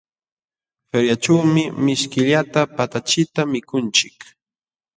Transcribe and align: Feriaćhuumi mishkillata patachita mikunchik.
Feriaćhuumi 0.89 1.63
mishkillata 1.85 2.61
patachita 2.75 3.41
mikunchik. 3.51 4.17